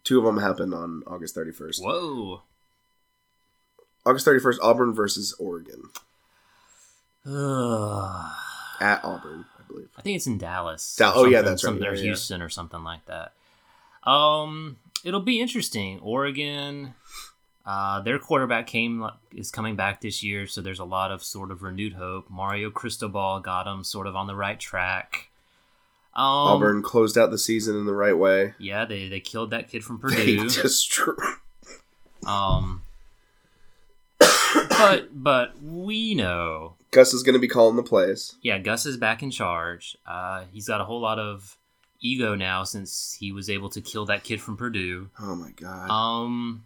[0.03, 1.81] Two of them happen on August 31st.
[1.81, 2.41] Whoa.
[4.05, 5.83] August 31st, Auburn versus Oregon
[7.25, 8.31] Ugh.
[8.81, 9.87] at Auburn, I believe.
[9.97, 10.95] I think it's in Dallas.
[10.97, 11.73] Dal- oh, yeah, that's right.
[11.73, 12.01] or Yeah, yeah.
[12.03, 13.33] Houston or something like that.
[14.03, 15.99] Um, it'll be interesting.
[16.01, 16.95] Oregon,
[17.65, 21.51] uh, their quarterback came is coming back this year, so there's a lot of sort
[21.51, 22.29] of renewed hope.
[22.29, 25.29] Mario Cristobal got them sort of on the right track.
[26.15, 28.53] Um, Auburn closed out the season in the right way.
[28.59, 30.47] yeah, they they killed that kid from Purdue.
[30.49, 31.11] just tr-
[32.27, 32.81] um,
[34.69, 38.35] but but we know Gus is going to be calling the plays.
[38.41, 39.97] yeah, Gus is back in charge.
[40.05, 41.57] Uh, he's got a whole lot of
[42.01, 45.09] ego now since he was able to kill that kid from Purdue.
[45.19, 45.89] Oh my god.
[45.89, 46.63] Um,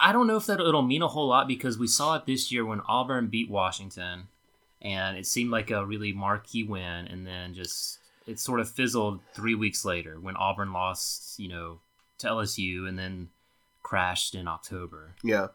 [0.00, 2.50] I don't know if that it'll mean a whole lot because we saw it this
[2.52, 4.28] year when Auburn beat Washington,
[4.80, 9.20] and it seemed like a really marquee win, and then just it sort of fizzled
[9.32, 11.80] three weeks later when Auburn lost, you know,
[12.18, 13.28] to LSU, and then
[13.82, 15.14] crashed in October.
[15.24, 15.48] yeah.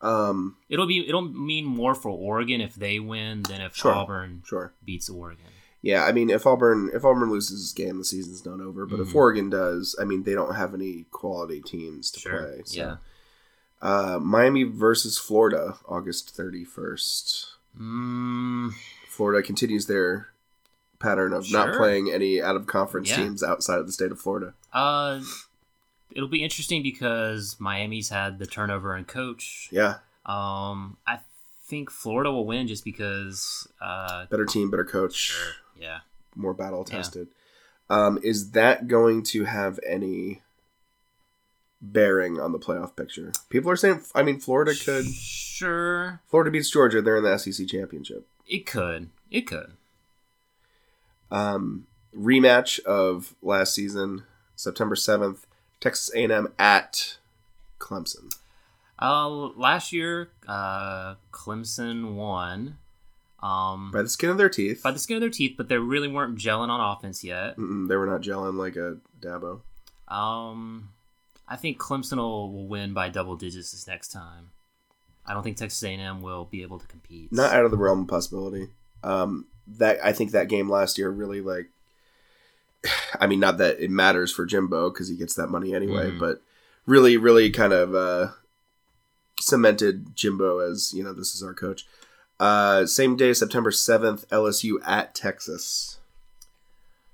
[0.00, 3.92] Um, It'll be it'll mean more for Oregon if they win than if Sure.
[3.92, 4.72] Auburn sure.
[4.84, 5.44] beats Oregon.
[5.82, 8.86] Yeah, I mean, if Auburn if Auburn loses this game, the season's not over.
[8.86, 9.14] But if Mhm.
[9.16, 12.38] Oregon does, I mean, they don't have any quality teams to Sure.
[12.44, 12.62] play.
[12.64, 12.78] So.
[12.78, 12.96] Yeah.
[13.80, 17.46] Uh, Miami versus Florida, August thirty first.
[17.78, 18.72] Mm,
[19.08, 20.28] Florida continues their
[20.98, 23.16] pattern of not playing any out of conference Yeah.
[23.16, 24.54] teams outside of the state of Florida.
[24.72, 25.20] uh,
[26.10, 29.68] it'll be interesting because Miami's had the turnover in coach.
[29.70, 31.20] Yeah, Um, I
[31.64, 33.68] think Florida will win just because.
[33.80, 35.52] Uh, better team, better coach, sure.
[35.78, 36.00] Yeah.
[36.34, 37.28] more battle tested.
[37.90, 40.42] Um, is that going to have any
[41.80, 43.32] bearing on the playoff picture?
[43.50, 45.06] People are saying, I mean, Florida could.
[45.06, 46.20] Sure.
[46.26, 47.02] Florida beats Georgia.
[47.02, 48.26] They're in the SEC championship.
[48.46, 49.10] It could.
[49.30, 49.72] It could.
[51.30, 51.86] Um,
[52.16, 54.24] rematch of last season,
[54.56, 55.46] September seventh,
[55.80, 57.18] Texas A&M at
[57.78, 58.34] Clemson.
[59.00, 62.78] Uh, last year, uh, Clemson won.
[63.40, 64.82] Um, By the skin of their teeth.
[64.82, 67.56] by the skin of their teeth, but they really weren't gelling on offense yet.
[67.56, 69.60] Mm-mm, they were not gelling like a Dabo.
[70.12, 70.88] Um,
[71.48, 74.50] I think Clemson will, will win by double digits this next time.
[75.26, 77.32] I don't think Texas A&M will be able to compete.
[77.32, 78.68] Not out of the realm of possibility.
[79.02, 79.46] Um,
[79.78, 81.68] that I think that game last year really like.
[83.20, 86.18] I mean, not that it matters for Jimbo because he gets that money anyway, Mhm.
[86.18, 86.42] but
[86.86, 88.28] really, really kind of uh,
[89.40, 91.86] cemented Jimbo as you know this is our coach.
[92.40, 95.97] Uh, same day, September seventh, LSU at Texas.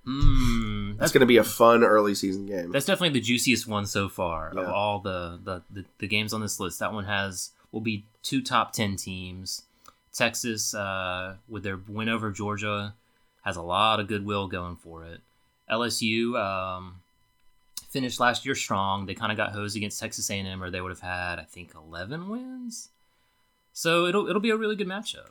[0.07, 2.71] That's that's going to be a fun early season game.
[2.73, 4.63] that's definitely the juiciest one so far Yeah.
[4.63, 6.79] of all the, the, the, the games on this list.
[6.81, 9.63] That one has will be two top ten teams.
[10.13, 12.95] Texas, uh, with their win over Georgia,
[13.45, 15.21] has a lot of goodwill going for it.
[15.71, 17.01] LSU, um,
[17.89, 19.07] finished last year strong.
[19.07, 21.73] They kind of got hosed against Texas A&M, or they would have had, I think,
[21.75, 22.91] eleven wins.
[23.73, 25.31] So it'll it'll be a really good matchup.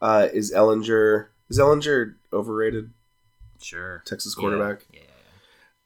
[0.00, 2.90] Uh, is Ehlinger is Ehlinger overrated?
[3.62, 4.02] Sure.
[4.06, 4.84] Texas quarterback.
[4.92, 5.00] Yeah.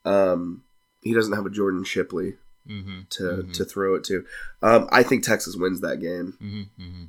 [0.05, 0.63] Um,
[1.03, 2.35] he doesn't have a Jordan Shipley
[2.69, 3.01] Mm-hmm.
[3.11, 3.53] to Mhm.
[3.55, 4.25] to throw it to.
[4.61, 6.83] Um, I think Texas wins that game, Mm-hmm.
[6.83, 7.05] Mm-hmm.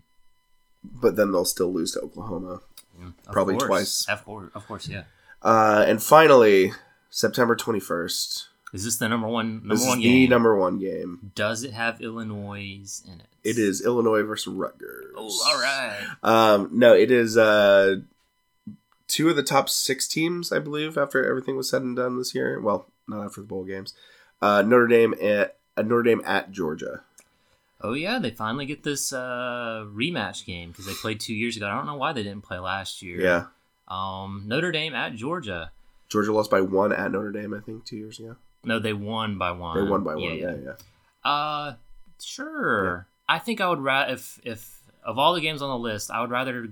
[1.01, 2.61] but then they'll still lose to Oklahoma.
[3.31, 3.67] Probably course.
[3.67, 4.05] twice.
[4.09, 5.03] Of course, of course, yeah.
[5.41, 6.73] Uh, and finally,
[7.09, 8.49] September twenty first.
[8.73, 10.29] Is this the number one number This is one the game?
[10.29, 11.31] number one game.
[11.35, 13.27] Does it have Illinois in it?
[13.43, 15.13] It is Illinois versus Rutgers.
[15.15, 16.05] Oh, all right.
[16.21, 17.97] Um, no, it is uh,
[19.07, 22.35] two of the top six teams, I believe, after everything was said and done this
[22.35, 22.59] year.
[22.59, 23.93] Well, not after the bowl games.
[24.41, 27.01] Uh, Notre Dame at uh, Notre Dame at Georgia.
[27.81, 31.67] Oh yeah, they finally get this uh, rematch game because they played two years ago.
[31.67, 33.21] I don't know why they didn't play last year.
[33.21, 33.45] Yeah,
[33.87, 35.71] Um, Notre Dame at Georgia.
[36.09, 38.35] Georgia lost by one at Notre Dame, I think, two years ago.
[38.63, 39.77] No, they won by one.
[39.77, 40.23] They won by one.
[40.23, 41.29] Yeah, yeah.
[41.29, 41.75] Uh,
[42.19, 43.07] sure.
[43.29, 44.76] I think I would rather if if
[45.07, 46.67] of all the games on the list, I would rather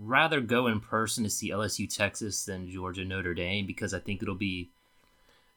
[0.00, 4.22] rather go in person to see LSU Texas than Georgia Notre Dame because I think
[4.22, 4.70] it'll be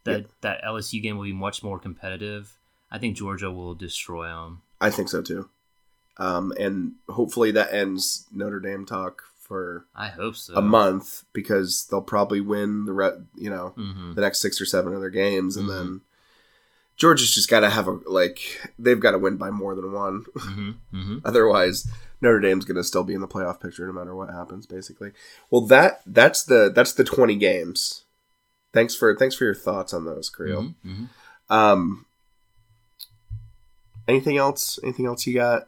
[0.04, 2.58] that that LSU game will be much more competitive.
[2.92, 4.62] I think Georgia will destroy them.
[4.82, 5.50] I think so too.
[6.18, 10.56] Um, and hopefully that ends Notre Dame talk for I hope so.
[10.56, 14.66] a month because they'll probably win the re- you know hmm the next six or
[14.66, 15.78] seven of their games, and Mhm.
[15.78, 16.02] then
[16.96, 20.26] Georgia's just got to have a like they've got to win by more than one.
[20.36, 21.88] hmm hmm Otherwise,
[22.22, 24.66] Notre Dame's going to still be in the playoff picture no matter what happens.
[24.66, 25.12] Basically,
[25.50, 28.04] well that that's the that's the twenty games.
[28.74, 30.74] Thanks for thanks for your thoughts on those, Creel.
[30.84, 31.06] hmm
[31.50, 32.06] Um,
[34.08, 34.80] anything else?
[34.84, 35.68] Anything else you got?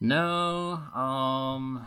[0.00, 0.80] No.
[0.94, 1.86] Um.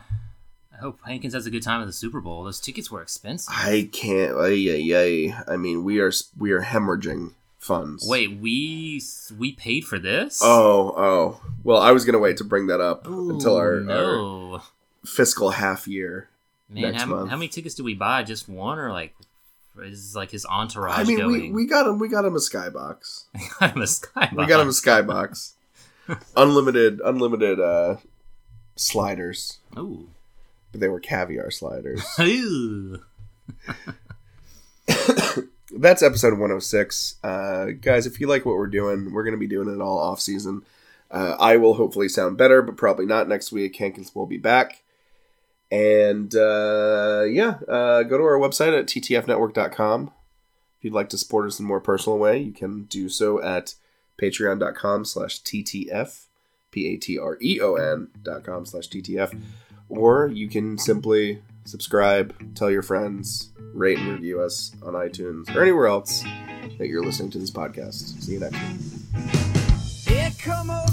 [0.73, 2.43] I hope Hankins has a good time at the Super Bowl.
[2.43, 3.54] Those tickets were expensive.
[3.56, 4.36] I can't.
[4.38, 5.43] Ay, ay, ay.
[5.47, 8.06] I mean, we are we are hemorrhaging funds.
[8.08, 9.02] Wait, we
[9.38, 10.39] we paid for this?
[10.43, 11.41] Oh, oh.
[11.63, 14.62] Well, I was gonna wait to bring that up until Ooh, our, our no.
[15.06, 16.30] fiscal half year.
[16.69, 18.23] Man, next how, how many tickets do we buy?
[18.23, 19.15] Just one, or like
[19.82, 21.54] is like his entourage I mean, we, going?
[21.54, 21.99] we got him.
[21.99, 23.26] We got him a skybox.
[23.60, 24.36] got him a skybox.
[24.36, 25.54] We got him a skybox.
[26.36, 27.97] unlimited, unlimited uh,
[28.76, 30.10] sliders, Ooh.
[30.71, 32.04] but they were caviar sliders.
[32.19, 33.02] Ooh.
[35.75, 37.15] That's episode 106.
[37.23, 39.97] Uh, guys, if you like what we're doing, we're going to be doing it all
[39.97, 40.63] off season.
[41.09, 43.75] Uh, I will hopefully sound better, but probably not next week.
[43.75, 44.83] Hankins will be back.
[45.71, 50.12] And uh, yeah, uh, go to our website at ttfnetwork.com.
[50.77, 53.41] If you'd like to support us in a more personal way, you can do so
[53.41, 53.73] at
[54.21, 56.25] patreon.com slash ttf,
[56.69, 59.41] p-a-t-r-e-o-n E dot com slash ttf.
[59.89, 65.62] Or you can simply subscribe, tell your friends, rate and review us on iTunes or
[65.62, 66.23] anywhere else
[66.78, 68.21] that you're listening to this podcast.
[68.21, 68.82] See you next week.
[70.08, 70.84] Here come a